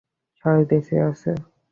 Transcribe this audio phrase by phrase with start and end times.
[0.45, 1.31] সবাই বেঁচে আছে।